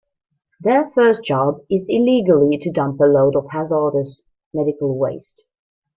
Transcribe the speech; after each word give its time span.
Their 0.61 0.89
first 0.95 1.23
job 1.23 1.61
is 1.69 1.85
illegally 1.87 2.57
to 2.63 2.71
dump 2.71 2.99
a 3.01 3.03
load 3.03 3.35
of 3.35 3.45
hazardous 3.51 4.23
medical 4.51 4.97
waste. 4.97 5.43